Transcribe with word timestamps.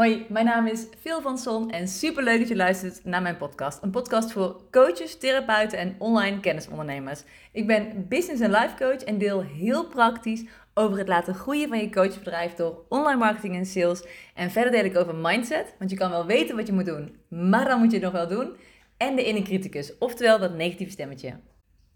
Hoi, 0.00 0.26
mijn 0.28 0.44
naam 0.44 0.66
is 0.66 0.86
Phil 1.00 1.20
van 1.20 1.38
Son 1.38 1.70
en 1.70 1.88
super 1.88 2.22
leuk 2.22 2.38
dat 2.38 2.48
je 2.48 2.56
luistert 2.56 3.04
naar 3.04 3.22
mijn 3.22 3.36
podcast. 3.36 3.82
Een 3.82 3.90
podcast 3.90 4.32
voor 4.32 4.60
coaches, 4.70 5.18
therapeuten 5.18 5.78
en 5.78 5.94
online 5.98 6.40
kennisondernemers. 6.40 7.22
Ik 7.52 7.66
ben 7.66 8.08
business 8.08 8.40
en 8.42 8.50
life 8.50 8.74
coach 8.76 8.96
en 8.96 9.18
deel 9.18 9.42
heel 9.42 9.86
praktisch 9.86 10.44
over 10.74 10.98
het 10.98 11.08
laten 11.08 11.34
groeien 11.34 11.68
van 11.68 11.78
je 11.78 11.90
coachbedrijf 11.90 12.54
door 12.54 12.84
online 12.88 13.18
marketing 13.18 13.54
en 13.54 13.66
sales. 13.66 14.04
En 14.34 14.50
verder 14.50 14.72
deel 14.72 14.84
ik 14.84 14.96
over 14.96 15.14
mindset, 15.14 15.74
want 15.78 15.90
je 15.90 15.96
kan 15.96 16.10
wel 16.10 16.26
weten 16.26 16.56
wat 16.56 16.66
je 16.66 16.72
moet 16.72 16.86
doen, 16.86 17.16
maar 17.28 17.64
dan 17.64 17.78
moet 17.78 17.90
je 17.90 17.96
het 17.96 18.12
nog 18.12 18.12
wel 18.12 18.28
doen. 18.28 18.56
En 18.96 19.16
de 19.16 19.24
inner 19.24 19.42
criticus, 19.42 19.98
oftewel 19.98 20.38
dat 20.38 20.54
negatieve 20.54 20.92
stemmetje. 20.92 21.40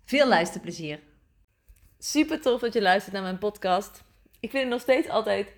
Veel 0.04 0.28
luisterplezier. 0.28 1.00
Super 1.98 2.40
tof 2.40 2.60
dat 2.60 2.72
je 2.72 2.82
luistert 2.82 3.14
naar 3.14 3.22
mijn 3.22 3.38
podcast. 3.38 4.02
Ik 4.40 4.50
vind 4.50 4.62
het 4.62 4.72
nog 4.72 4.80
steeds 4.80 5.08
altijd 5.08 5.52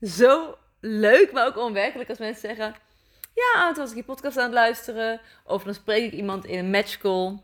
zo 0.00 0.54
leuk, 0.84 1.32
maar 1.32 1.46
ook 1.46 1.56
onwerkelijk 1.58 2.08
als 2.08 2.18
mensen 2.18 2.48
zeggen... 2.48 2.74
Ja, 3.34 3.72
toen 3.72 3.82
was 3.82 3.90
ik 3.90 3.96
je 3.96 4.04
podcast 4.04 4.36
aan 4.36 4.44
het 4.44 4.52
luisteren. 4.52 5.20
Of 5.44 5.62
dan 5.62 5.74
spreek 5.74 6.04
ik 6.04 6.12
iemand 6.12 6.44
in 6.44 6.58
een 6.58 6.70
matchcall. 6.70 7.38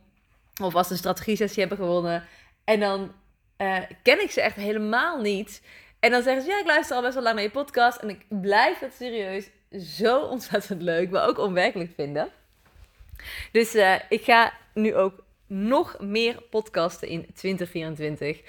Of 0.63 0.75
als 0.75 0.87
ze 0.87 0.93
een 0.93 0.99
strategie-sessie 0.99 1.61
hebben 1.61 1.79
gewonnen. 1.79 2.25
En 2.65 2.81
dan 2.81 3.13
uh, 3.59 3.79
ken 4.03 4.23
ik 4.23 4.31
ze 4.31 4.41
echt 4.41 4.57
helemaal 4.57 5.21
niet. 5.21 5.63
En 6.01 6.11
dan 6.11 6.23
zeggen 6.23 6.43
ze, 6.43 6.49
ja, 6.49 6.59
ik 6.59 6.67
luister 6.67 6.97
al 6.97 7.03
best 7.03 7.15
wel 7.15 7.23
lang 7.23 7.35
naar 7.35 7.45
je 7.45 7.51
podcast. 7.51 7.99
En 7.99 8.09
ik 8.09 8.25
blijf 8.29 8.79
het 8.79 8.95
serieus 8.95 9.51
zo 9.71 10.21
ontzettend 10.21 10.83
leuk, 10.83 11.11
maar 11.11 11.29
ook 11.29 11.39
onwerkelijk 11.39 11.91
vinden. 11.95 12.29
Dus 13.53 13.75
uh, 13.75 13.95
ik 14.09 14.25
ga 14.25 14.53
nu 14.75 14.95
ook 14.95 15.25
nog 15.49 15.97
meer 16.01 16.43
podcasten 16.51 17.09
in 17.09 17.27
2024. 17.35 18.41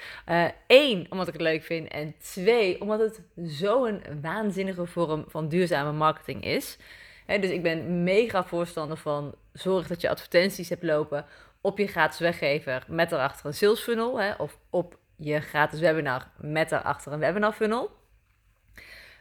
Eén, 0.66 0.98
uh, 0.98 1.06
omdat 1.08 1.26
ik 1.26 1.32
het 1.32 1.42
leuk 1.42 1.62
vind. 1.62 1.88
En 1.88 2.14
twee, 2.18 2.80
omdat 2.80 3.00
het 3.00 3.20
zo'n 3.36 4.02
waanzinnige 4.22 4.86
vorm 4.86 5.24
van 5.28 5.48
duurzame 5.48 5.92
marketing 5.92 6.44
is. 6.44 6.78
dus 7.26 7.50
ik 7.50 7.62
ben 7.62 8.04
mega 8.04 8.44
voorstander 8.44 8.96
van 8.96 9.34
zorg 9.52 9.86
dat 9.86 10.00
je 10.00 10.08
advertenties 10.08 10.68
hebt 10.68 10.82
lopen 10.82 11.24
op 11.60 11.78
je 11.78 11.86
gratis 11.86 12.18
weggever 12.18 12.84
met 12.88 13.10
daarachter 13.10 13.46
een 13.46 13.54
sales 13.54 13.80
funnel. 13.80 14.36
of 14.38 14.58
op 14.70 14.98
je 15.16 15.40
gratis 15.40 15.80
webinar 15.80 16.30
met 16.36 16.68
daarachter 16.68 17.12
een 17.12 17.18
webinar 17.18 17.52
funnel. 17.52 17.90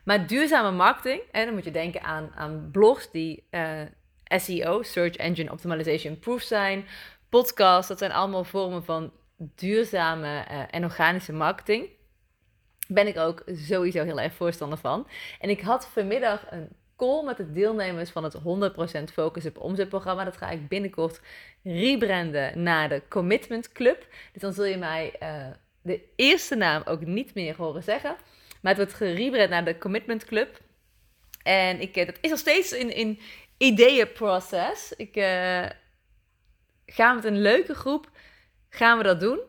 Maar 0.04 0.28
duurzame 0.28 0.72
marketing, 0.72 1.22
en 1.32 1.46
dan 1.46 1.54
moet 1.54 1.64
je 1.64 1.72
denken 1.72 2.02
aan, 2.02 2.32
aan 2.36 2.70
blogs 2.72 3.12
die 3.12 3.48
uh, 3.52 3.82
SEO, 4.24 4.82
Search 4.82 5.16
Engine 5.16 5.52
Optimization 5.52 6.20
Proof 6.20 6.42
zijn, 6.42 6.86
podcasts, 7.30 7.88
dat 7.88 7.98
zijn 7.98 8.12
allemaal 8.12 8.44
vormen 8.44 8.84
van 8.84 9.12
duurzame 9.38 10.46
uh, 10.52 10.64
en 10.70 10.84
organische 10.84 11.34
marketing. 11.34 11.90
Ben 12.88 13.08
ik 13.08 13.18
ook 13.18 13.44
sowieso 13.46 14.04
heel 14.04 14.20
erg 14.20 14.34
voorstander 14.34 14.78
van. 14.78 15.08
En 15.40 15.50
ik 15.50 15.62
had 15.62 15.88
vanmiddag 15.88 16.52
een 16.52 16.70
call 16.98 17.24
met 17.24 17.38
de 17.38 17.52
deelnemers 17.52 18.10
van 18.10 18.24
het 18.24 18.36
100% 19.10 19.14
Focus 19.14 19.46
op 19.46 19.58
Omzet 19.58 19.90
programma. 19.90 20.24
Dat 20.24 20.38
ga 20.38 20.50
ik 20.50 20.68
binnenkort 20.68 21.22
rebranden 21.64 22.64
naar 22.64 22.90
de 22.90 23.02
Commitment 23.10 23.72
Club. 23.72 24.08
Dus 24.34 24.42
dan 24.42 24.54
zul 24.54 24.66
je 24.66 24.78
mij 24.78 25.14
uh, 25.24 25.46
de 25.82 26.02
eerste 26.16 26.56
naam 26.56 26.82
ook 26.86 27.06
niet 27.06 27.34
meer 27.34 27.56
horen 27.56 27.84
zeggen. 27.84 28.16
Maar 28.62 28.76
het 28.76 28.82
wordt 28.82 28.94
gerebrand 28.94 29.50
naar 29.50 29.66
de 29.66 29.78
Commitment 29.78 30.26
Club. 30.26 30.60
En 31.44 31.82
ik, 31.82 32.06
dat 32.06 32.18
is 32.22 32.30
nog 32.30 32.40
steeds 32.40 32.72
in, 32.72 32.96
in 32.96 33.20
ideeënproces. 33.58 34.94
Ik 34.98 35.16
ga 36.90 37.14
met 37.14 37.26
een 37.26 37.42
leuke 37.42 37.74
groep 37.74 38.10
gaan 38.70 38.98
we 38.98 39.04
dat 39.04 39.20
doen. 39.20 39.40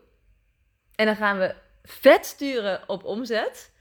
En 0.94 1.06
dan 1.06 1.16
gaan 1.16 1.38
we 1.38 1.55
vet 1.83 2.27
sturen 2.27 2.80
op 2.86 3.05
omzet. 3.05 3.72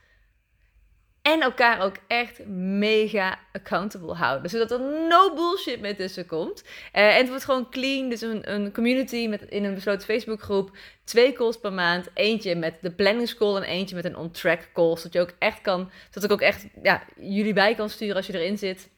En 1.22 1.42
elkaar 1.42 1.82
ook 1.82 1.96
echt 2.08 2.46
mega 2.48 3.40
accountable 3.54 4.14
houden. 4.14 4.50
Zodat 4.50 4.72
er 4.72 4.80
no 4.80 5.34
bullshit 5.34 5.82
meer 5.82 5.96
tussen 5.96 6.26
komt. 6.26 6.64
Uh, 6.64 6.70
en 6.92 7.18
het 7.18 7.28
wordt 7.28 7.44
gewoon 7.44 7.70
clean. 7.70 8.10
Dus 8.10 8.22
een, 8.22 8.54
een 8.54 8.74
community 8.74 9.28
met, 9.28 9.42
in 9.42 9.64
een 9.64 9.74
besloten 9.74 10.06
Facebookgroep. 10.06 10.78
Twee 11.04 11.34
calls 11.34 11.60
per 11.60 11.74
maand. 11.74 12.10
Eentje 12.14 12.56
met 12.56 12.78
de 12.82 12.92
planningscall 12.92 13.56
en 13.56 13.64
eentje 13.64 13.96
met 13.96 14.06
een 14.06 14.18
on-track 14.18 14.70
call. 14.74 14.96
Zodat 14.96 15.14
je 15.14 15.22
ook 15.22 15.34
echt 15.40 15.62
kan. 15.62 15.92
Zodat 16.10 16.24
ik 16.24 16.32
ook 16.32 16.42
echt 16.42 16.66
ja, 16.84 17.04
jullie 17.16 17.54
bij 17.54 17.76
kan 17.76 17.90
sturen 17.90 18.16
als 18.16 18.28
je 18.28 18.34
erin 18.34 18.58
zit. 18.58 18.90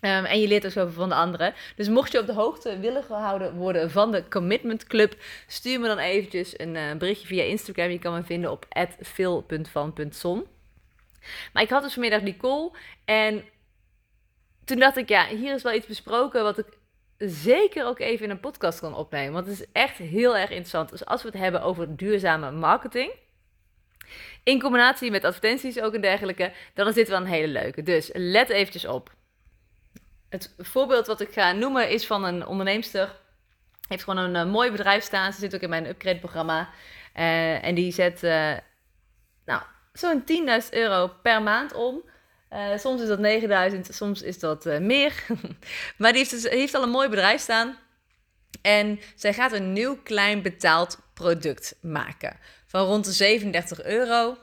Um, 0.00 0.24
en 0.24 0.40
je 0.40 0.48
leert 0.48 0.64
ook 0.64 0.70
zoveel 0.70 0.92
van 0.92 1.08
de 1.08 1.14
anderen. 1.14 1.54
Dus 1.76 1.88
mocht 1.88 2.12
je 2.12 2.18
op 2.18 2.26
de 2.26 2.32
hoogte 2.32 2.78
willen 2.78 3.02
gehouden 3.02 3.54
worden 3.54 3.90
van 3.90 4.12
de 4.12 4.28
Commitment 4.28 4.86
Club, 4.86 5.14
stuur 5.46 5.80
me 5.80 5.86
dan 5.86 5.98
eventjes 5.98 6.58
een 6.58 6.74
uh, 6.74 6.94
berichtje 6.94 7.26
via 7.26 7.42
Instagram. 7.42 7.90
Je 7.90 7.98
kan 7.98 8.14
me 8.14 8.22
vinden 8.22 8.50
op 8.50 8.66
phil.van.son. 9.02 10.46
Maar 11.52 11.62
ik 11.62 11.70
had 11.70 11.82
dus 11.82 11.92
vanmiddag 11.92 12.20
die 12.20 12.36
call 12.36 12.70
en 13.04 13.44
toen 14.64 14.78
dacht 14.78 14.96
ik, 14.96 15.08
ja, 15.08 15.26
hier 15.26 15.54
is 15.54 15.62
wel 15.62 15.72
iets 15.72 15.86
besproken 15.86 16.42
wat 16.42 16.58
ik 16.58 16.66
zeker 17.18 17.86
ook 17.86 17.98
even 17.98 18.24
in 18.24 18.30
een 18.30 18.40
podcast 18.40 18.80
kan 18.80 18.94
opnemen. 18.94 19.32
Want 19.32 19.46
het 19.46 19.60
is 19.60 19.66
echt 19.72 19.96
heel 19.96 20.36
erg 20.36 20.50
interessant. 20.50 20.90
Dus 20.90 21.04
als 21.04 21.22
we 21.22 21.28
het 21.28 21.38
hebben 21.38 21.62
over 21.62 21.96
duurzame 21.96 22.50
marketing, 22.50 23.12
in 24.44 24.60
combinatie 24.60 25.10
met 25.10 25.24
advertenties 25.24 25.80
ook 25.80 25.94
en 25.94 26.00
dergelijke, 26.00 26.52
dan 26.74 26.88
is 26.88 26.94
dit 26.94 27.08
wel 27.08 27.20
een 27.20 27.26
hele 27.26 27.52
leuke. 27.52 27.82
Dus 27.82 28.10
let 28.12 28.48
eventjes 28.48 28.86
op. 28.86 29.18
Het 30.30 30.54
voorbeeld 30.58 31.06
wat 31.06 31.20
ik 31.20 31.32
ga 31.32 31.52
noemen 31.52 31.88
is 31.88 32.06
van 32.06 32.24
een 32.24 32.46
onderneemster. 32.46 33.16
Heeft 33.88 34.04
gewoon 34.04 34.24
een, 34.24 34.36
eh, 34.36 34.52
mooi 34.52 34.70
bedrijf 34.70 35.04
staan. 35.04 35.32
Ze 35.32 35.38
zit 35.38 35.54
ook 35.54 35.60
in 35.60 35.68
mijn 35.68 35.86
upgrade 35.86 36.18
programma. 36.18 36.68
Uh, 37.16 37.64
en 37.64 37.74
die 37.74 37.92
zet 37.92 38.22
uh, 38.22 38.56
nou, 39.44 39.62
zo'n 39.92 40.24
10.000 40.62 40.68
euro 40.70 41.08
per 41.22 41.42
maand 41.42 41.72
om. 41.72 42.02
Soms 42.76 43.02
is 43.02 43.08
dat 43.08 43.18
9000, 43.18 43.94
soms 43.94 44.22
is 44.22 44.38
dat 44.38 44.64
meer. 44.64 45.26
maar 45.98 46.12
die 46.12 46.18
heeft, 46.18 46.30
dus, 46.30 46.48
heeft 46.48 46.74
al 46.74 46.82
een 46.82 46.90
mooi 46.90 47.08
bedrijf 47.08 47.40
staan. 47.40 47.78
En 48.62 49.00
zij 49.14 49.32
gaat 49.32 49.52
een 49.52 49.72
nieuw 49.72 49.96
klein 50.02 50.42
betaald 50.42 50.98
product 51.14 51.76
maken. 51.80 52.36
Van 52.66 52.86
rond 52.86 53.04
de 53.04 53.12
37 53.12 53.82
euro. 53.84 54.36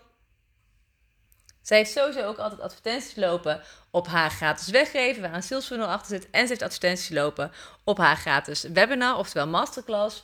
Zij 1.68 1.78
heeft 1.78 1.92
sowieso 1.92 2.22
ook 2.22 2.38
altijd 2.38 2.62
advertenties 2.62 3.16
lopen 3.16 3.62
op 3.92 4.08
haar 4.08 4.32
gratis 4.32 4.68
weggeven, 4.68 5.22
waar 5.22 5.34
een 5.34 5.44
sales 5.44 5.66
funnel 5.66 5.88
achter 5.88 6.08
zit. 6.08 6.30
En 6.30 6.42
ze 6.42 6.48
heeft 6.48 6.62
advertenties 6.62 7.10
lopen 7.10 7.52
op 7.84 7.98
haar 7.98 8.18
gratis 8.18 8.62
webinar, 8.62 9.18
oftewel 9.18 9.48
masterclass. 9.48 10.24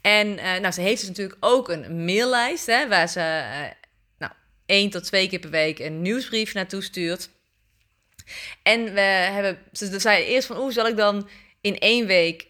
En 0.00 0.26
uh, 0.26 0.42
nou, 0.42 0.70
ze 0.70 0.80
heeft 0.80 1.00
dus 1.00 1.08
natuurlijk 1.08 1.36
ook 1.40 1.68
een 1.68 2.04
maillijst, 2.04 2.66
hè, 2.66 2.88
waar 2.88 3.08
ze 3.08 3.20
uh, 3.20 3.70
nou, 4.18 4.32
één 4.66 4.90
tot 4.90 5.04
twee 5.04 5.28
keer 5.28 5.38
per 5.38 5.50
week 5.50 5.78
een 5.78 6.02
nieuwsbrief 6.02 6.54
naartoe 6.54 6.82
stuurt. 6.82 7.28
En 8.62 8.94
we 8.94 9.00
hebben, 9.00 9.58
ze 9.72 10.00
zei 10.00 10.24
eerst 10.24 10.46
van, 10.46 10.56
hoe 10.56 10.72
zal 10.72 10.86
ik 10.86 10.96
dan 10.96 11.28
in 11.60 11.78
één 11.78 12.06
week 12.06 12.46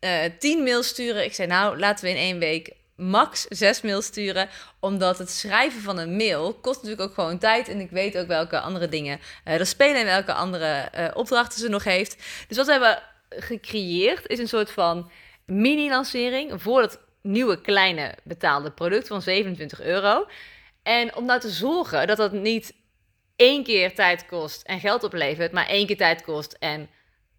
uh, 0.00 0.24
tien 0.38 0.62
mails 0.62 0.88
sturen? 0.88 1.24
Ik 1.24 1.34
zei, 1.34 1.48
nou, 1.48 1.78
laten 1.78 2.04
we 2.04 2.10
in 2.10 2.16
één 2.16 2.38
week 2.38 2.80
max 3.10 3.46
zes 3.48 3.80
mails 3.80 4.06
sturen. 4.06 4.48
Omdat 4.80 5.18
het 5.18 5.30
schrijven 5.30 5.80
van 5.80 5.98
een 5.98 6.16
mail 6.16 6.54
kost 6.54 6.82
natuurlijk 6.82 7.08
ook 7.08 7.14
gewoon 7.14 7.38
tijd. 7.38 7.68
En 7.68 7.80
ik 7.80 7.90
weet 7.90 8.18
ook 8.18 8.26
welke 8.26 8.60
andere 8.60 8.88
dingen 8.88 9.20
uh, 9.44 9.54
er 9.54 9.66
spelen 9.66 10.00
en 10.00 10.04
welke 10.04 10.32
andere 10.32 10.88
uh, 10.98 11.08
opdrachten 11.14 11.60
ze 11.60 11.68
nog 11.68 11.84
heeft. 11.84 12.16
Dus 12.48 12.56
wat 12.56 12.66
we 12.66 12.72
hebben 12.72 13.02
gecreëerd 13.28 14.28
is 14.28 14.38
een 14.38 14.48
soort 14.48 14.70
van 14.70 15.10
mini-lancering 15.46 16.62
voor 16.62 16.80
het 16.80 16.98
nieuwe 17.22 17.60
kleine 17.60 18.14
betaalde 18.22 18.70
product 18.70 19.06
van 19.06 19.22
27 19.22 19.82
euro. 19.82 20.26
En 20.82 21.16
om 21.16 21.24
nou 21.24 21.40
te 21.40 21.50
zorgen 21.50 22.06
dat 22.06 22.16
dat 22.16 22.32
niet 22.32 22.74
één 23.36 23.64
keer 23.64 23.94
tijd 23.94 24.26
kost 24.26 24.62
en 24.62 24.80
geld 24.80 25.04
oplevert, 25.04 25.52
maar 25.52 25.66
één 25.66 25.86
keer 25.86 25.96
tijd 25.96 26.22
kost 26.22 26.56
en 26.58 26.88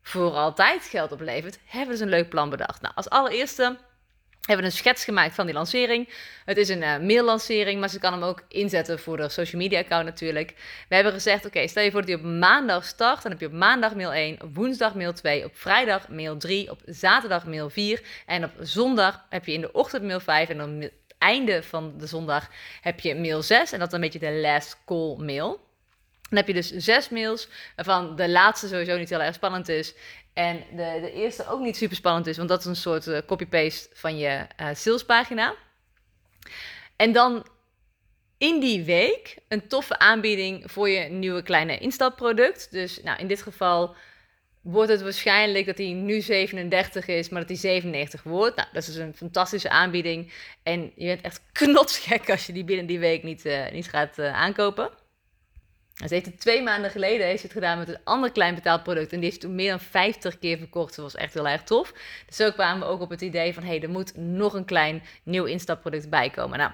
voor 0.01 0.31
altijd 0.31 0.84
geld 0.84 1.12
oplevert, 1.12 1.59
hebben 1.66 1.88
we 1.88 1.94
dus 1.94 2.01
een 2.01 2.19
leuk 2.19 2.30
plan 2.30 2.50
bedacht. 2.50 2.81
Nou, 2.81 2.94
als 2.95 3.09
allereerste 3.09 3.78
hebben 4.48 4.66
een 4.66 4.72
schets 4.72 5.04
gemaakt 5.04 5.36
van 5.36 5.46
die 5.46 5.56
lancering. 5.56 6.09
Het 6.46 6.58
is 6.58 6.70
een 6.70 6.81
uh, 6.81 6.98
mail-lancering, 6.98 7.80
maar 7.80 7.90
ze 7.90 8.00
kan 8.00 8.14
hem 8.14 8.24
ook 8.24 8.44
inzetten 8.48 9.00
voor 9.00 9.18
de 9.18 9.30
social 9.30 9.62
media 9.62 9.80
account 9.80 10.06
natuurlijk. 10.06 10.54
We 10.90 10.96
hebben 10.96 11.14
gezegd, 11.14 11.46
oké, 11.46 11.68
stel 11.68 11.84
je 11.84 11.92
voor 11.92 12.00
dat 12.00 12.09
hij 12.09 12.20
op 12.20 12.26
maandag 12.40 12.86
start. 12.86 13.22
Dan 13.22 13.31
heb 13.31 13.40
je 13.40 13.45
op 13.45 13.54
maandag 13.54 13.95
mail 13.95 14.13
1, 14.13 14.42
op 14.42 14.56
woensdag 14.56 14.95
mail 14.95 15.13
2, 15.13 15.45
op 15.45 15.57
vrijdag 15.57 16.10
mail 16.10 16.38
3, 16.38 16.72
op 16.72 16.80
zaterdag 16.86 17.45
mail 17.45 17.69
4. 17.69 18.01
En 18.25 18.44
op 18.44 18.51
zondag 18.60 19.25
heb 19.30 19.45
je 19.45 19.54
in 19.54 19.62
de 19.62 19.72
ochtend 19.72 20.04
mail 20.04 20.19
5 20.19 20.50
en 20.50 20.57
dan 20.57 20.89
einde 21.18 21.63
van 21.63 21.94
de 21.98 22.07
zondag 22.07 22.50
heb 22.81 23.00
je 23.00 23.16
mail 23.16 23.42
6. 23.42 23.72
En 23.72 23.80
dat 23.80 23.88
is 23.88 23.94
een 23.94 24.01
beetje 24.01 24.19
de 24.19 24.31
last 24.31 24.78
call 24.86 25.16
mail. 25.18 25.60
Dan 26.33 26.44
heb 26.44 26.56
je 26.56 26.62
dus 26.62 26.83
zes 26.85 27.09
mails, 27.09 27.47
waarvan 27.75 28.15
de 28.15 28.30
laatste 28.30 28.68
sowieso 28.68 28.97
niet 28.97 29.09
heel 29.09 29.21
erg 29.21 29.35
spannend 29.35 29.69
is. 29.69 29.94
En 30.33 30.63
de, 30.71 30.97
de 31.01 31.12
eerste 31.12 31.47
ook 31.47 31.59
niet 31.59 31.77
super 31.77 31.95
spannend 31.95 32.27
is, 32.27 32.38
want 32.38 32.50
dat 32.50 32.59
is 32.59 32.65
een 32.65 32.75
soort 32.75 33.07
uh, 33.07 33.18
copy-paste 33.25 33.89
van 33.94 34.18
je 34.18 34.47
uh, 34.62 34.68
salespagina. 34.74 35.56
En 36.95 37.12
dan 37.12 37.45
in 38.38 38.59
die 38.59 38.83
week 38.83 39.38
een 39.47 39.68
toffe 39.68 40.00
aanbieding 40.00 40.71
voor 40.71 40.89
je 40.89 41.09
nieuwe 41.09 41.44
kleine 41.44 41.77
instapproduct. 41.77 42.71
Dus 42.71 43.01
nou, 43.03 43.19
in 43.19 43.27
dit 43.27 43.41
geval 43.41 43.95
wordt 44.62 44.91
het 44.91 45.01
waarschijnlijk 45.01 45.65
dat 45.65 45.77
hij 45.77 45.91
nu 45.91 46.21
37 46.21 47.07
is, 47.07 47.29
maar 47.29 47.39
dat 47.39 47.50
hij 47.50 47.57
97 47.57 48.24
wordt. 48.24 48.56
Nou, 48.56 48.68
dat 48.71 48.81
is 48.81 48.88
dus 48.88 48.97
een 48.97 49.15
fantastische 49.15 49.69
aanbieding. 49.69 50.33
En 50.63 50.91
je 50.95 51.06
bent 51.06 51.21
echt 51.21 51.41
knotsgek 51.51 52.29
als 52.29 52.45
je 52.45 52.53
die 52.53 52.63
binnen 52.63 52.86
die 52.86 53.00
week 53.00 53.24
niet, 53.24 53.45
uh, 53.45 53.71
niet 53.71 53.89
gaat 53.89 54.19
aankopen. 54.19 55.01
Ze 56.07 56.13
heeft 56.13 56.25
het 56.25 56.39
twee 56.39 56.61
maanden 56.61 56.91
geleden 56.91 57.27
heeft 57.27 57.44
het 57.44 57.51
gedaan 57.51 57.77
met 57.77 57.88
een 57.88 58.00
ander 58.03 58.31
klein 58.31 58.55
betaalproduct. 58.55 59.11
En 59.11 59.19
die 59.19 59.29
heeft 59.29 59.41
toen 59.41 59.55
meer 59.55 59.69
dan 59.69 59.79
50 59.79 60.39
keer 60.39 60.57
verkocht. 60.57 60.95
Dat 60.95 61.05
was 61.05 61.15
echt 61.15 61.33
heel 61.33 61.47
erg 61.47 61.63
tof. 61.63 61.94
Dus 62.25 62.35
zo 62.35 62.51
kwamen 62.51 62.88
we 62.88 62.94
ook 62.94 63.01
op 63.01 63.09
het 63.09 63.21
idee 63.21 63.53
van... 63.53 63.63
hé, 63.63 63.69
hey, 63.69 63.81
er 63.81 63.89
moet 63.89 64.17
nog 64.17 64.53
een 64.53 64.65
klein 64.65 65.03
nieuw 65.23 65.45
instapproduct 65.45 66.09
bij 66.09 66.29
komen. 66.29 66.57
Nou, 66.57 66.71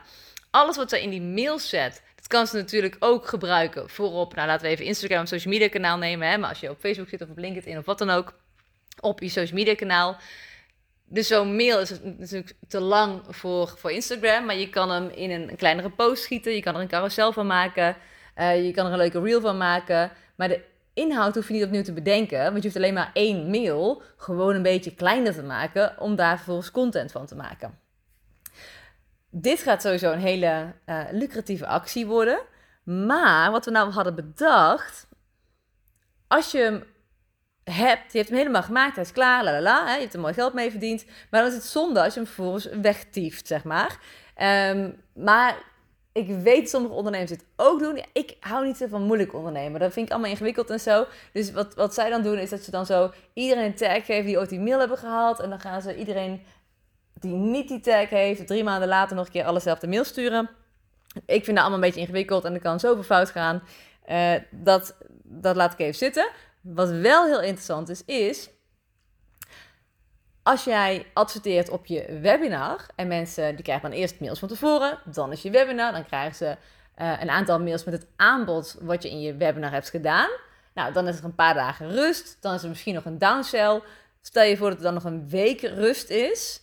alles 0.50 0.76
wat 0.76 0.90
ze 0.90 1.02
in 1.02 1.10
die 1.10 1.22
mail 1.22 1.60
zet... 1.60 2.02
dat 2.16 2.28
kan 2.28 2.48
ze 2.48 2.56
natuurlijk 2.56 2.96
ook 3.00 3.28
gebruiken 3.28 3.90
voorop. 3.90 4.36
Nou, 4.36 4.48
laten 4.48 4.66
we 4.66 4.72
even 4.72 4.86
Instagram, 4.86 5.26
social 5.26 5.54
media 5.54 5.70
kanaal 5.70 5.98
nemen. 5.98 6.30
Hè? 6.30 6.38
Maar 6.38 6.50
als 6.50 6.60
je 6.60 6.70
op 6.70 6.80
Facebook 6.80 7.10
zit 7.10 7.22
of 7.22 7.30
op 7.30 7.38
LinkedIn 7.38 7.78
of 7.78 7.86
wat 7.86 7.98
dan 7.98 8.10
ook... 8.10 8.34
op 9.00 9.20
je 9.20 9.30
social 9.30 9.58
media 9.58 9.76
kanaal... 9.76 10.18
Dus 11.12 11.28
zo'n 11.28 11.56
mail 11.56 11.80
is 11.80 11.92
natuurlijk 12.04 12.54
te 12.68 12.80
lang 12.80 13.22
voor, 13.28 13.74
voor 13.78 13.92
Instagram, 13.92 14.46
maar 14.46 14.56
je 14.56 14.70
kan 14.70 14.92
hem 14.92 15.10
in 15.10 15.32
een 15.32 15.56
kleinere 15.56 15.90
post 15.90 16.24
schieten. 16.24 16.56
Je 16.56 16.62
kan 16.62 16.76
er 16.76 16.82
een 16.82 16.88
carousel 16.88 17.32
van 17.32 17.48
maken. 17.48 17.96
Uh, 18.40 18.66
je 18.66 18.72
kan 18.72 18.86
er 18.86 18.92
een 18.92 18.98
leuke 18.98 19.22
reel 19.22 19.42
van 19.42 19.58
maken. 19.58 20.12
Maar 20.36 20.48
de 20.48 20.64
inhoud 20.94 21.36
hoef 21.36 21.48
je 21.48 21.54
niet 21.54 21.64
opnieuw 21.64 21.84
te 21.84 21.94
bedenken. 21.94 22.44
Want 22.44 22.56
je 22.56 22.62
hoeft 22.62 22.76
alleen 22.76 22.94
maar 22.94 23.12
één 23.14 23.50
mail 23.50 24.02
gewoon 24.18 24.56
een 24.56 24.62
beetje 24.62 24.96
kleiner 24.96 25.34
te 25.34 25.44
maken. 25.44 26.00
Om 26.00 26.16
daar 26.16 26.36
vervolgens 26.36 26.72
content 26.72 27.12
van 27.12 27.26
te 27.26 27.36
maken. 27.36 27.80
Dit 29.30 29.60
gaat 29.60 29.82
sowieso 29.82 30.12
een 30.12 30.20
hele 30.20 30.74
uh, 30.86 31.02
lucratieve 31.12 31.68
actie 31.68 32.06
worden. 32.06 32.40
Maar 32.84 33.52
wat 33.52 33.66
we 33.66 33.72
nou 33.72 33.92
hadden 33.92 34.16
bedacht. 34.16 35.08
Als 36.28 36.52
je 36.52 36.58
hem 36.58 36.84
hebt, 37.64 38.12
je 38.12 38.18
hebt 38.18 38.30
hem 38.30 38.38
helemaal 38.38 38.64
gemaakt, 38.64 38.96
hij 38.96 39.04
is 39.04 39.12
klaar, 39.12 39.44
la 39.44 39.52
la 39.52 39.62
la, 39.62 39.94
je 39.94 40.02
hebt 40.02 40.14
er 40.14 40.20
mooi 40.20 40.34
geld 40.34 40.54
mee 40.54 40.72
verdiend. 40.72 41.06
Maar 41.30 41.42
dan 41.42 41.50
is 41.50 41.56
het 41.56 41.66
zonde 41.66 42.04
als 42.04 42.14
je 42.14 42.20
hem 42.20 42.30
vervolgens 42.30 42.70
wegtieft, 42.82 43.48
zeg 43.48 43.64
maar. 43.64 44.00
Um, 44.72 45.02
maar 45.14 45.58
ik 46.12 46.28
weet 46.28 46.70
sommige 46.70 46.94
ondernemers 46.94 47.32
dit 47.32 47.46
ook 47.56 47.80
doen. 47.80 48.04
Ik 48.14 48.38
hou 48.40 48.66
niet 48.66 48.86
van 48.90 49.04
moeilijk 49.04 49.34
ondernemen. 49.34 49.80
Dat 49.80 49.94
vind 49.94 50.06
ik 50.06 50.12
allemaal 50.12 50.32
ingewikkeld 50.32 50.70
en 50.70 50.80
zo. 50.80 51.06
Dus 51.34 51.52
wat, 51.52 51.76
wat 51.76 51.94
zij 51.94 52.10
dan 52.10 52.22
doen 52.22 52.38
is 52.38 52.50
dat 52.50 52.62
ze 52.62 52.72
dan 52.72 52.86
zo 52.86 53.12
iedereen 53.34 53.66
een 53.66 53.76
tag 53.76 54.06
geven 54.06 54.26
die 54.26 54.38
ooit 54.38 54.50
die 54.50 54.60
mail 54.60 54.80
hebben 54.80 54.98
gehaald. 54.98 55.40
En 55.40 55.50
dan 55.50 55.60
gaan 55.60 55.82
ze 55.82 55.96
iedereen 55.96 56.42
die 57.14 57.34
niet 57.34 57.68
die 57.68 57.80
tag 57.80 58.10
heeft, 58.10 58.48
drie 58.48 58.64
maanden 58.64 58.88
later 58.88 59.16
nog 59.16 59.26
een 59.26 59.32
keer 59.32 59.46
allezelfde 59.46 59.88
mail 59.88 60.04
sturen. 60.04 60.50
Ik 61.26 61.44
vind 61.44 61.46
dat 61.46 61.58
allemaal 61.58 61.74
een 61.74 61.86
beetje 61.86 62.00
ingewikkeld 62.00 62.46
en 62.46 62.54
er 62.54 62.60
kan 62.60 62.80
zoveel 62.80 63.04
fout 63.04 63.30
gaan. 63.30 63.62
Uh, 64.10 64.34
dat, 64.52 64.96
dat 65.24 65.56
laat 65.56 65.74
ik 65.74 65.80
even 65.80 65.96
zitten. 65.96 66.30
Wat 66.62 66.90
wel 66.90 67.26
heel 67.26 67.42
interessant 67.42 67.90
is, 67.90 68.06
is 68.06 68.50
als 70.50 70.64
jij 70.64 71.06
adverteert 71.14 71.70
op 71.70 71.86
je 71.86 72.20
webinar 72.22 72.86
en 72.96 73.08
mensen 73.08 73.56
die 73.56 73.64
krijgen 73.64 73.90
dan 73.90 74.00
eerst 74.00 74.20
mails 74.20 74.40
van 74.40 74.48
tevoren, 74.48 75.00
dan 75.06 75.32
is 75.32 75.42
je 75.42 75.50
webinar, 75.50 75.92
dan 75.92 76.06
krijgen 76.06 76.36
ze 76.36 76.46
uh, 76.46 77.22
een 77.22 77.30
aantal 77.30 77.60
mails 77.60 77.84
met 77.84 77.94
het 77.94 78.08
aanbod 78.16 78.78
wat 78.82 79.04
je 79.04 79.10
in 79.10 79.22
je 79.22 79.36
webinar 79.36 79.72
hebt 79.72 79.90
gedaan. 79.90 80.30
Nou, 80.74 80.94
dan 80.94 81.08
is 81.08 81.18
er 81.18 81.24
een 81.24 81.36
paar 81.36 81.54
dagen 81.54 81.92
rust, 81.92 82.38
dan 82.42 82.54
is 82.54 82.64
er 82.64 82.70
misschien 82.70 82.94
nog 82.94 83.06
een 83.06 83.18
downsell. 83.18 83.82
Stel 84.22 84.44
je 84.44 84.58
voor 84.58 84.70
dat 84.70 84.78
er 84.78 84.84
dan 84.84 84.94
nog 84.94 85.04
een 85.04 85.30
week 85.30 85.62
rust 85.62 86.10
is, 86.10 86.62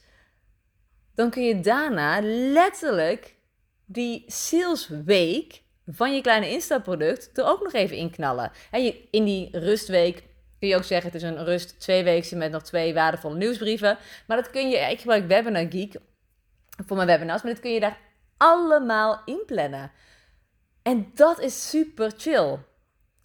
dan 1.15 1.31
kun 1.31 1.43
je 1.43 1.61
daarna 1.61 2.21
letterlijk 2.53 3.37
die 3.85 4.25
salesweek 4.27 5.62
van 5.87 6.15
je 6.15 6.21
kleine 6.21 6.50
instapproduct 6.50 7.38
er 7.38 7.44
ook 7.44 7.62
nog 7.62 7.73
even 7.73 7.97
in 7.97 8.11
knallen. 8.11 8.50
En 8.71 8.85
je, 8.85 9.09
in 9.11 9.25
die 9.25 9.59
rustweek 9.59 10.25
kun 10.66 10.74
je 10.74 10.82
ook 10.82 10.88
zeggen, 10.88 11.12
het 11.12 11.22
is 11.22 11.28
een 11.28 11.44
rust 11.44 11.80
twee 11.80 12.04
weken 12.04 12.38
met 12.38 12.50
nog 12.50 12.62
twee 12.62 12.94
waardevolle 12.94 13.36
nieuwsbrieven. 13.36 13.98
Maar 14.26 14.36
dat 14.36 14.50
kun 14.50 14.68
je, 14.68 14.76
ik 14.76 14.98
gebruik 14.98 15.26
Webinar 15.26 15.66
Geek 15.70 15.96
voor 16.86 16.96
mijn 16.96 17.08
webinars, 17.08 17.42
maar 17.42 17.52
dit 17.52 17.60
kun 17.60 17.72
je 17.72 17.80
daar 17.80 17.98
allemaal 18.36 19.22
inplannen. 19.24 19.90
En 20.82 21.10
dat 21.14 21.40
is 21.40 21.68
super 21.68 22.12
chill. 22.16 22.58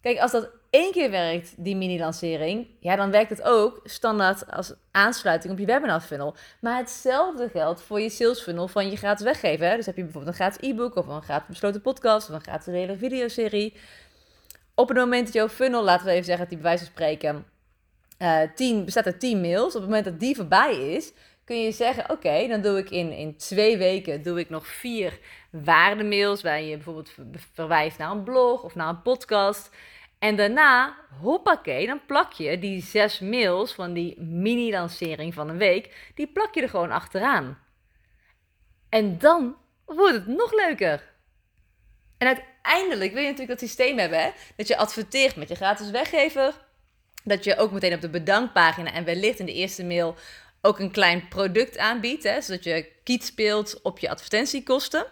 Kijk, 0.00 0.18
als 0.18 0.30
dat 0.30 0.50
één 0.70 0.92
keer 0.92 1.10
werkt, 1.10 1.64
die 1.64 1.76
mini-lancering, 1.76 2.66
ja, 2.80 2.96
dan 2.96 3.10
werkt 3.10 3.30
het 3.30 3.42
ook 3.42 3.80
standaard 3.84 4.50
als 4.50 4.74
aansluiting 4.90 5.52
op 5.52 5.58
je 5.58 5.66
webinar 5.66 6.00
funnel. 6.00 6.34
Maar 6.60 6.76
hetzelfde 6.76 7.48
geldt 7.48 7.82
voor 7.82 8.00
je 8.00 8.10
sales 8.10 8.42
funnel 8.42 8.68
van 8.68 8.90
je 8.90 8.96
gratis 8.96 9.24
weggeven. 9.24 9.76
Dus 9.76 9.86
heb 9.86 9.96
je 9.96 10.02
bijvoorbeeld 10.02 10.38
een 10.38 10.40
gratis 10.40 10.68
e-book 10.70 10.96
of 10.96 11.06
een 11.06 11.22
gratis 11.22 11.48
besloten 11.48 11.80
podcast 11.80 12.28
of 12.28 12.34
een 12.34 12.42
gratis 12.42 12.66
hele 12.66 12.96
videoserie 12.96 13.74
op 14.74 14.88
het 14.88 14.96
moment 14.96 15.24
dat 15.24 15.34
jouw 15.34 15.48
funnel, 15.48 15.84
laten 15.84 16.06
we 16.06 16.12
even 16.12 16.24
zeggen, 16.24 16.48
die 16.48 16.56
bij 16.56 16.66
wijze 16.66 16.84
van 16.84 16.92
spreken 16.92 17.46
uh, 18.18 18.40
tien, 18.54 18.84
bestaat 18.84 19.06
uit 19.06 19.20
10 19.20 19.40
mails. 19.40 19.74
Op 19.74 19.80
het 19.80 19.90
moment 19.90 20.04
dat 20.04 20.20
die 20.20 20.36
voorbij 20.36 20.94
is, 20.94 21.12
kun 21.44 21.62
je 21.62 21.72
zeggen: 21.72 22.10
Oké, 22.10 22.46
dan 22.48 22.60
doe 22.60 22.78
ik 22.78 22.90
in, 22.90 23.12
in 23.12 23.36
twee 23.36 23.78
weken 23.78 24.22
doe 24.22 24.38
ik 24.38 24.50
nog 24.50 24.66
vier 24.66 25.18
waardemails. 25.50 26.42
Waar 26.42 26.60
je 26.60 26.74
bijvoorbeeld 26.74 27.14
verwijst 27.52 27.98
naar 27.98 28.10
een 28.10 28.24
blog 28.24 28.62
of 28.62 28.74
naar 28.74 28.88
een 28.88 29.02
podcast. 29.02 29.70
En 30.18 30.36
daarna, 30.36 30.96
hoppakee, 31.20 31.86
dan 31.86 32.00
plak 32.06 32.32
je 32.32 32.58
die 32.58 32.82
zes 32.82 33.20
mails 33.20 33.72
van 33.72 33.92
die 33.92 34.20
mini-lancering 34.20 35.34
van 35.34 35.48
een 35.48 35.58
week, 35.58 36.12
die 36.14 36.26
plak 36.26 36.54
je 36.54 36.62
er 36.62 36.68
gewoon 36.68 36.90
achteraan. 36.90 37.58
En 38.88 39.18
dan 39.18 39.56
wordt 39.84 40.14
het 40.14 40.26
nog 40.26 40.52
leuker. 40.52 41.10
En 42.18 42.42
uiteindelijk 42.62 43.12
wil 43.12 43.22
je 43.22 43.28
natuurlijk 43.30 43.60
dat 43.60 43.68
systeem 43.68 43.98
hebben, 43.98 44.22
hè? 44.22 44.30
dat 44.56 44.68
je 44.68 44.76
adverteert 44.76 45.36
met 45.36 45.48
je 45.48 45.54
gratis 45.54 45.90
weggever. 45.90 46.54
Dat 47.24 47.44
je 47.44 47.56
ook 47.56 47.72
meteen 47.72 47.94
op 47.94 48.00
de 48.00 48.08
bedankpagina 48.08 48.92
en 48.92 49.04
wellicht 49.04 49.38
in 49.38 49.46
de 49.46 49.52
eerste 49.52 49.84
mail 49.84 50.16
ook 50.60 50.78
een 50.78 50.90
klein 50.90 51.28
product 51.28 51.78
aanbiedt, 51.78 52.22
hè? 52.22 52.40
zodat 52.40 52.64
je 52.64 52.86
kiet 53.04 53.24
speelt 53.24 53.82
op 53.82 53.98
je 53.98 54.10
advertentiekosten. 54.10 55.06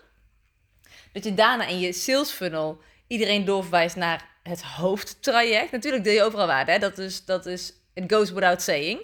Dat 1.13 1.25
je 1.25 1.35
daarna 1.35 1.67
in 1.67 1.79
je 1.79 1.93
sales 1.93 2.31
funnel 2.31 2.81
iedereen 3.07 3.45
doorverwijst 3.45 3.97
naar 3.97 4.29
het 4.43 4.63
hoofdtraject. 4.63 5.73
Natuurlijk 5.73 6.05
deel 6.05 6.15
je 6.15 6.23
overal 6.23 6.47
waarde, 6.47 6.73
hè? 6.73 6.79
Dat, 6.79 6.99
is, 6.99 7.25
dat 7.25 7.47
is, 7.47 7.73
it 7.95 8.13
goes 8.13 8.31
without 8.31 8.63
saying. 8.63 9.01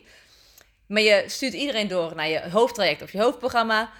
Maar 0.86 1.02
je 1.02 1.24
stuurt 1.26 1.52
iedereen 1.52 1.88
door 1.88 2.14
naar 2.14 2.28
je 2.28 2.50
hoofdtraject 2.50 3.02
of 3.02 3.12
je 3.12 3.20
hoofdprogramma. 3.20 3.92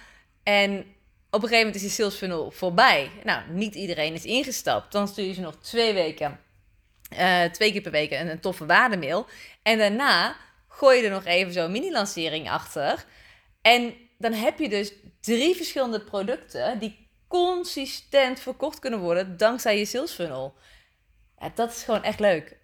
En 0.43 0.85
op 1.29 1.43
een 1.43 1.49
gegeven 1.49 1.57
moment 1.57 1.75
is 1.75 1.81
die 1.81 1.89
sales 1.89 2.15
funnel 2.15 2.51
voorbij. 2.51 3.11
Nou, 3.23 3.41
niet 3.51 3.75
iedereen 3.75 4.13
is 4.13 4.25
ingestapt. 4.25 4.91
Dan 4.91 5.07
stuur 5.07 5.25
je 5.25 5.33
ze 5.33 5.41
nog 5.41 5.55
twee 5.61 5.93
weken, 5.93 6.39
uh, 7.13 7.43
twee 7.43 7.71
keer 7.71 7.81
per 7.81 7.91
week 7.91 8.11
een, 8.11 8.29
een 8.29 8.39
toffe 8.39 8.65
waardemail. 8.65 9.27
En 9.63 9.77
daarna 9.77 10.35
gooi 10.67 10.97
je 10.97 11.03
er 11.03 11.11
nog 11.11 11.25
even 11.25 11.53
zo'n 11.53 11.71
mini-lancering 11.71 12.49
achter. 12.49 13.05
En 13.61 13.93
dan 14.17 14.33
heb 14.33 14.59
je 14.59 14.69
dus 14.69 14.93
drie 15.21 15.55
verschillende 15.55 16.01
producten 16.01 16.79
die 16.79 17.07
consistent 17.27 18.39
verkocht 18.39 18.79
kunnen 18.79 18.99
worden 18.99 19.37
dankzij 19.37 19.77
je 19.77 19.85
sales 19.85 20.11
funnel. 20.11 20.55
Ja, 21.39 21.51
dat 21.55 21.71
is 21.71 21.83
gewoon 21.83 22.03
echt 22.03 22.19
leuk. 22.19 22.57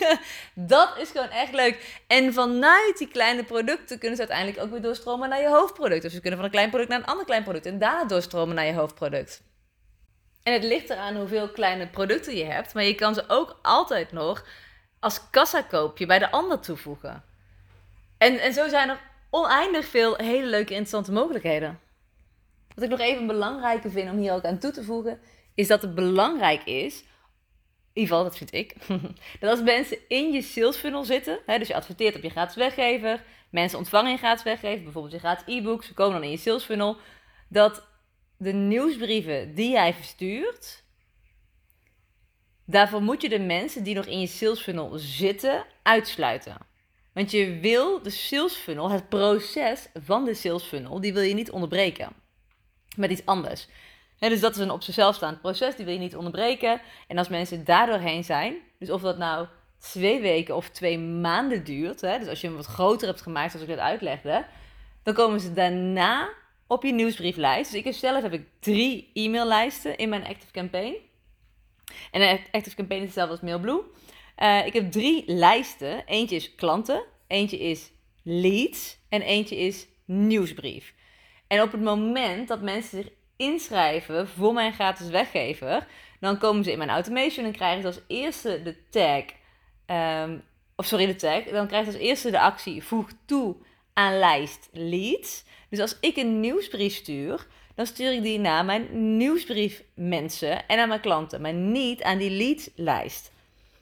dat 0.54 0.96
is 0.98 1.10
gewoon 1.10 1.30
echt 1.30 1.52
leuk. 1.52 2.02
En 2.06 2.32
vanuit 2.32 2.98
die 2.98 3.08
kleine 3.08 3.44
producten 3.44 3.98
kunnen 3.98 4.16
ze 4.16 4.22
uiteindelijk 4.22 4.64
ook 4.64 4.70
weer 4.70 4.82
doorstromen 4.82 5.28
naar 5.28 5.40
je 5.40 5.48
hoofdproduct. 5.48 6.02
Dus 6.02 6.12
ze 6.12 6.20
kunnen 6.20 6.38
van 6.38 6.48
een 6.48 6.54
klein 6.54 6.68
product 6.68 6.90
naar 6.90 6.98
een 6.98 7.06
ander 7.06 7.24
klein 7.24 7.42
product 7.42 7.66
en 7.66 7.78
daarna 7.78 8.04
doorstromen 8.04 8.54
naar 8.54 8.66
je 8.66 8.74
hoofdproduct. 8.74 9.42
En 10.42 10.52
het 10.52 10.64
ligt 10.64 10.90
eraan 10.90 11.16
hoeveel 11.16 11.50
kleine 11.50 11.88
producten 11.88 12.36
je 12.36 12.44
hebt, 12.44 12.74
maar 12.74 12.84
je 12.84 12.94
kan 12.94 13.14
ze 13.14 13.24
ook 13.28 13.58
altijd 13.62 14.12
nog 14.12 14.44
als 15.00 15.30
kassakoopje 15.30 16.06
bij 16.06 16.18
de 16.18 16.30
ander 16.30 16.60
toevoegen. 16.60 17.24
En, 18.18 18.38
en 18.38 18.52
zo 18.52 18.68
zijn 18.68 18.88
er 18.88 19.00
oneindig 19.30 19.86
veel 19.86 20.16
hele 20.16 20.46
leuke, 20.46 20.70
interessante 20.70 21.12
mogelijkheden. 21.12 21.80
Wat 22.74 22.84
ik 22.84 22.90
nog 22.90 23.00
even 23.00 23.26
belangrijker 23.26 23.90
vind 23.90 24.10
om 24.10 24.18
hier 24.18 24.32
ook 24.32 24.44
aan 24.44 24.58
toe 24.58 24.70
te 24.70 24.84
voegen, 24.84 25.20
is 25.54 25.66
dat 25.66 25.82
het 25.82 25.94
belangrijk 25.94 26.64
is 26.64 27.04
in 27.96 28.02
ieder 28.02 28.16
geval, 28.16 28.30
dat 28.30 28.38
vind 28.38 28.54
ik. 28.54 28.74
dat 29.40 29.50
als 29.50 29.62
mensen 29.62 29.98
in 30.08 30.32
je 30.32 30.42
sales 30.42 30.76
funnel 30.76 31.04
zitten, 31.04 31.38
hè, 31.46 31.58
dus 31.58 31.68
je 31.68 31.74
adverteert 31.74 32.16
op 32.16 32.22
je 32.22 32.30
gratis 32.30 32.56
weggever, 32.56 33.22
mensen 33.50 33.78
ontvangen 33.78 34.10
je 34.10 34.16
gratis 34.16 34.44
weggever, 34.44 34.82
bijvoorbeeld 34.82 35.12
je 35.14 35.18
gratis 35.18 35.54
e-book, 35.54 35.84
ze 35.84 35.94
komen 35.94 36.14
dan 36.14 36.22
in 36.22 36.30
je 36.30 36.36
sales 36.36 36.64
funnel, 36.64 36.96
dat 37.48 37.88
de 38.36 38.52
nieuwsbrieven 38.52 39.54
die 39.54 39.70
jij 39.70 39.94
verstuurt, 39.94 40.84
daarvoor 42.64 43.02
moet 43.02 43.22
je 43.22 43.28
de 43.28 43.38
mensen 43.38 43.82
die 43.82 43.94
nog 43.94 44.06
in 44.06 44.20
je 44.20 44.26
sales 44.26 44.60
funnel 44.60 44.90
zitten 44.94 45.64
uitsluiten. 45.82 46.56
Want 47.12 47.30
je 47.30 47.58
wil 47.60 48.02
de 48.02 48.10
sales 48.10 48.54
funnel, 48.54 48.90
het 48.90 49.08
proces 49.08 49.88
van 49.94 50.24
de 50.24 50.34
sales 50.34 50.64
funnel, 50.64 51.00
die 51.00 51.12
wil 51.12 51.22
je 51.22 51.34
niet 51.34 51.50
onderbreken 51.50 52.12
met 52.96 53.10
iets 53.10 53.24
anders 53.24 53.68
dus 54.18 54.40
dat 54.40 54.54
is 54.54 54.62
een 54.62 54.70
op 54.70 54.82
zichzelf 54.82 55.14
staand 55.14 55.40
proces, 55.40 55.76
die 55.76 55.84
wil 55.84 55.94
je 55.94 56.00
niet 56.00 56.16
onderbreken. 56.16 56.80
En 57.08 57.18
als 57.18 57.28
mensen 57.28 57.64
daar 57.64 57.86
doorheen 57.86 58.24
zijn, 58.24 58.56
dus 58.78 58.90
of 58.90 59.02
dat 59.02 59.18
nou 59.18 59.46
twee 59.78 60.20
weken 60.20 60.56
of 60.56 60.68
twee 60.68 60.98
maanden 60.98 61.64
duurt, 61.64 62.00
hè, 62.00 62.18
dus 62.18 62.28
als 62.28 62.40
je 62.40 62.46
hem 62.46 62.56
wat 62.56 62.66
groter 62.66 63.06
hebt 63.06 63.22
gemaakt, 63.22 63.50
zoals 63.50 63.66
ik 63.66 63.74
net 63.74 63.84
uitlegde, 63.84 64.46
dan 65.02 65.14
komen 65.14 65.40
ze 65.40 65.52
daarna 65.52 66.28
op 66.66 66.82
je 66.82 66.92
nieuwsbrieflijst. 66.92 67.72
Dus 67.72 67.84
ik 67.84 67.94
zelf 67.94 68.22
heb 68.22 68.32
ik 68.32 68.46
drie 68.60 69.10
e-maillijsten 69.12 69.96
in 69.96 70.08
mijn 70.08 70.26
Active 70.26 70.52
Campaign. 70.52 70.94
En 72.10 72.40
Active 72.50 72.76
Campaign 72.76 73.02
is 73.02 73.06
hetzelfde 73.06 73.32
als 73.32 73.42
MailBlue. 73.42 73.82
Uh, 74.38 74.66
ik 74.66 74.72
heb 74.72 74.92
drie 74.92 75.22
lijsten. 75.26 76.04
Eentje 76.06 76.36
is 76.36 76.54
klanten, 76.54 77.02
eentje 77.26 77.58
is 77.58 77.90
leads 78.22 78.98
en 79.08 79.22
eentje 79.22 79.56
is 79.56 79.86
nieuwsbrief. 80.04 80.94
En 81.46 81.62
op 81.62 81.72
het 81.72 81.80
moment 81.80 82.48
dat 82.48 82.62
mensen 82.62 83.02
zich 83.02 83.12
inschrijven 83.36 84.28
voor 84.28 84.52
mijn 84.52 84.72
gratis 84.72 85.08
weggever, 85.08 85.86
Dan 86.20 86.38
komen 86.38 86.64
ze 86.64 86.72
in 86.72 86.78
mijn 86.78 86.90
automation 86.90 87.44
en 87.44 87.52
krijgen 87.52 87.80
ze 87.80 87.86
als 87.86 88.00
eerste 88.06 88.62
de 88.62 88.76
tag. 88.90 89.24
ehm, 89.86 90.38
of 90.76 90.86
sorry, 90.86 91.06
de 91.06 91.16
tag. 91.16 91.44
Dan 91.44 91.66
krijgen 91.66 91.92
ze 91.92 91.98
als 91.98 92.06
eerste 92.06 92.30
de 92.30 92.40
actie 92.40 92.82
voeg 92.82 93.10
toe 93.26 93.56
aan 93.92 94.18
lijst 94.18 94.68
leads. 94.72 95.44
Dus 95.70 95.80
als 95.80 95.96
ik 96.00 96.16
een 96.16 96.40
nieuwsbrief 96.40 96.94
stuur, 96.94 97.46
dan 97.74 97.86
stuur 97.86 98.12
ik 98.12 98.22
die 98.22 98.38
naar 98.38 98.64
mijn 98.64 99.16
nieuwsbrief 99.16 99.82
mensen 99.94 100.66
en 100.66 100.78
aan 100.78 100.88
mijn 100.88 101.00
klanten, 101.00 101.40
maar 101.40 101.52
niet 101.52 102.02
aan 102.02 102.18
die 102.18 102.30
leadslijst. 102.30 103.32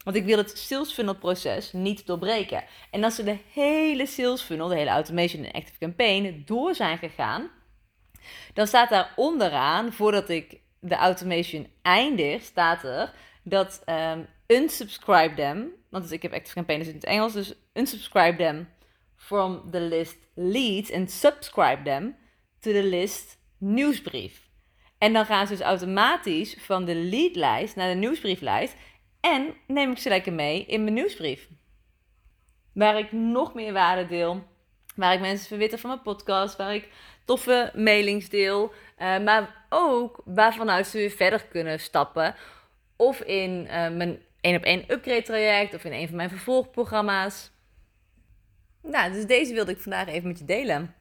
Want 0.05 0.17
ik 0.17 0.25
wil 0.25 0.37
het 0.37 0.59
sales 0.59 0.93
funnel 0.93 1.15
proces 1.15 1.73
niet 1.73 2.07
doorbreken. 2.07 2.65
En 2.91 3.05
als 3.05 3.15
ze 3.15 3.25
de 3.25 3.39
hele 3.53 4.07
sales 4.07 4.43
funnel, 4.43 4.69
de 4.69 4.77
hele 4.77 4.91
automation 4.91 5.45
en 5.45 5.53
active 5.53 5.79
campaign 5.79 6.43
door 6.47 6.75
zijn 6.75 6.99
gegaan, 6.99 7.51
dan 8.53 8.67
staat 8.67 8.91
daar 8.91 9.13
onderaan, 9.17 9.93
voordat 9.93 10.29
ik 10.29 10.61
de 10.81 10.95
automation 10.95 11.67
eindig, 11.83 12.43
staat 12.43 12.85
er 12.85 13.13
dat 13.43 13.83
um, 13.87 14.27
unsubscribe 14.47 15.35
them, 15.35 15.73
want 15.91 16.13
ik 16.13 16.23
heb 16.23 16.33
active 16.33 16.65
in 16.67 16.81
het 16.81 17.05
Engels, 17.05 17.33
dus 17.33 17.55
unsubscribe 17.73 18.37
them 18.37 18.69
from 19.17 19.71
the 19.71 19.81
list 19.81 20.17
leads 20.35 20.93
and 20.93 21.11
subscribe 21.11 21.83
them 21.83 22.17
to 22.61 22.73
the 22.73 22.83
list 22.83 23.39
nieuwsbrief. 23.59 24.43
En 24.99 25.13
dan 25.13 25.27
gaan 25.27 25.47
ze 25.47 25.53
dus 25.53 25.63
automatisch 25.63 26.57
van 26.59 26.85
de 26.85 26.95
leadlijst 26.95 27.77
naar 27.77 27.89
de 27.89 27.99
nieuwsbrieflijst 27.99 28.75
en 29.21 29.55
neem 29.67 29.91
ik 29.91 29.99
ze 29.99 30.09
lekker 30.09 30.33
mee 30.33 30.65
in 30.65 30.83
mijn 30.83 30.95
nieuwsbrief. 30.95 31.49
Waar 32.73 32.99
ik 32.99 33.13
nog 33.13 33.55
meer 33.55 33.73
waarde 33.73 34.07
deel, 34.07 34.45
waar 34.95 35.15
ik 35.15 35.21
mensen 35.21 35.47
verwitter 35.47 35.79
van 35.79 35.91
mijn 35.91 36.03
podcast, 36.03 36.57
waar 36.57 36.75
ik 36.75 36.89
toffe 37.25 37.73
mailings 37.75 38.29
deel, 38.29 38.73
uh, 38.99 39.19
maar 39.19 39.67
ook 39.69 40.21
waarvanuit 40.25 40.87
ze 40.87 40.99
weer 40.99 41.11
verder 41.11 41.45
kunnen 41.45 41.81
stappen. 41.81 42.35
Of 42.97 43.21
in 43.21 43.65
uh, 43.65 43.71
mijn 43.71 44.23
1 44.41 44.57
op 44.57 44.63
1 44.63 44.85
upgrade 44.89 45.23
traject 45.23 45.75
of 45.75 45.85
in 45.85 45.93
een 45.93 46.07
van 46.07 46.17
mijn 46.17 46.29
vervolgprogramma's. 46.29 47.51
Nou, 48.83 49.13
dus 49.13 49.27
deze 49.27 49.55
wilde 49.55 49.73
ik 49.73 49.81
vandaag 49.81 50.09
even 50.09 50.29
met 50.29 50.39
je 50.39 50.45
delen. 50.45 50.95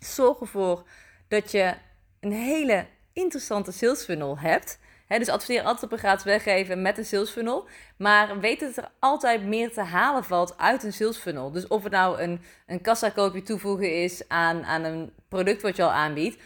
Zorg 0.00 0.40
ervoor 0.40 0.86
dat 1.28 1.50
je 1.50 1.74
een 2.20 2.32
hele 2.32 2.86
interessante 3.12 3.72
sales 3.72 4.04
funnel 4.04 4.38
hebt. 4.38 4.78
Dus 5.08 5.28
adverteer 5.28 5.62
altijd 5.62 5.84
op 5.84 5.92
een 5.92 5.98
gratis 5.98 6.24
weggeven 6.24 6.82
met 6.82 6.98
een 6.98 7.04
sales 7.04 7.30
funnel. 7.30 7.68
Maar 7.96 8.40
weet 8.40 8.60
dat 8.60 8.76
er 8.76 8.90
altijd 8.98 9.44
meer 9.44 9.72
te 9.72 9.82
halen 9.82 10.24
valt 10.24 10.58
uit 10.58 10.82
een 10.82 10.92
sales 10.92 11.16
funnel. 11.16 11.50
Dus 11.50 11.66
of 11.66 11.82
het 11.82 11.92
nou 11.92 12.20
een, 12.20 12.40
een 12.66 12.80
kassakoopje 12.80 13.42
toevoegen 13.42 14.02
is 14.02 14.28
aan, 14.28 14.64
aan 14.64 14.84
een 14.84 15.12
product 15.28 15.62
wat 15.62 15.76
je 15.76 15.82
al 15.82 15.92
aanbiedt. 15.92 16.42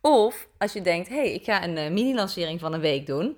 Of 0.00 0.48
als 0.58 0.72
je 0.72 0.80
denkt, 0.80 1.08
hé, 1.08 1.14
hey, 1.14 1.32
ik 1.32 1.44
ga 1.44 1.64
een 1.64 1.76
uh, 1.76 1.90
mini-lancering 1.90 2.60
van 2.60 2.72
een 2.72 2.80
week 2.80 3.06
doen. 3.06 3.36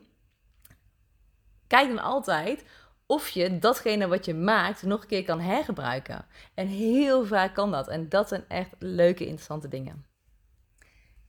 Kijk 1.67 1.89
dan 1.89 1.99
altijd 1.99 2.65
of 3.07 3.29
je 3.29 3.59
datgene 3.59 4.09
wat 4.09 4.25
je 4.25 4.35
maakt 4.35 4.83
nog 4.83 5.03
een 5.03 5.09
keer 5.09 5.25
kan 5.25 5.41
hergebruiken. 5.41 6.27
En 6.55 6.67
heel 6.67 7.27
vaak 7.27 7.55
kan 7.55 7.71
dat. 7.71 7.89
En 7.89 8.09
dat 8.09 8.29
zijn 8.29 8.45
echt 8.49 8.71
leuke, 8.79 9.25
interessante 9.25 9.69
dingen. 9.69 10.07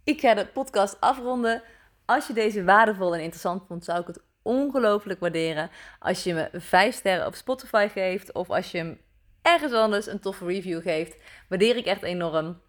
Ik 0.03 0.19
ga 0.19 0.33
de 0.33 0.47
podcast 0.47 0.97
afronden. 0.99 1.61
Als 2.07 2.27
je 2.27 2.33
deze 2.33 2.63
waardevol 2.63 3.13
en 3.13 3.21
interessant 3.21 3.63
vond, 3.67 3.83
zou 3.83 3.99
ik 3.99 4.07
het 4.07 4.19
ongelooflijk 4.41 5.19
waarderen 5.19 5.69
als 5.99 6.23
je 6.23 6.33
me 6.33 6.49
5 6.53 6.95
sterren 6.95 7.25
op 7.25 7.35
Spotify 7.35 7.87
geeft 7.87 8.33
of 8.33 8.49
als 8.49 8.71
je 8.71 8.77
hem 8.77 9.01
ergens 9.41 9.73
anders 9.73 10.07
een 10.07 10.19
toffe 10.19 10.45
review 10.45 10.81
geeft. 10.81 11.15
Waardeer 11.49 11.75
ik 11.75 11.85
echt 11.85 12.03
enorm. 12.03 12.61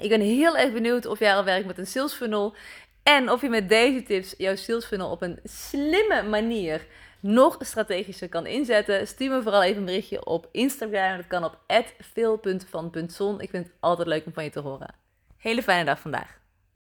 Ik 0.00 0.08
ben 0.08 0.20
heel 0.20 0.56
erg 0.56 0.72
benieuwd 0.72 1.06
of 1.06 1.18
jij 1.18 1.34
al 1.34 1.44
werkt 1.44 1.66
met 1.66 1.78
een 1.78 1.86
sales 1.86 2.12
funnel 2.12 2.54
en 3.02 3.30
of 3.30 3.40
je 3.40 3.48
met 3.48 3.68
deze 3.68 4.02
tips 4.02 4.34
jouw 4.36 4.56
sales 4.56 4.84
funnel 4.84 5.10
op 5.10 5.22
een 5.22 5.38
slimme 5.44 6.22
manier 6.22 6.86
nog 7.20 7.56
strategischer 7.58 8.28
kan 8.28 8.46
inzetten. 8.46 9.06
Stuur 9.06 9.30
me 9.30 9.42
vooral 9.42 9.62
even 9.62 9.78
een 9.78 9.84
berichtje 9.84 10.24
op 10.24 10.48
Instagram. 10.52 11.16
Dat 11.16 11.26
kan 11.26 11.44
op 11.44 11.58
veel.van.zon. 11.98 13.40
Ik 13.40 13.50
vind 13.50 13.66
het 13.66 13.74
altijd 13.80 14.08
leuk 14.08 14.26
om 14.26 14.32
van 14.32 14.44
je 14.44 14.50
te 14.50 14.60
horen. 14.60 14.94
Hele 15.36 15.62
fijne 15.62 15.84
dag 15.84 16.00
vandaag. 16.00 16.39